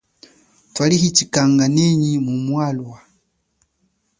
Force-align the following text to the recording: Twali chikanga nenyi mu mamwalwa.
Twali 0.73 0.95
chikanga 1.17 1.65
nenyi 1.75 2.11
mu 2.25 2.33
mamwalwa. 2.35 2.97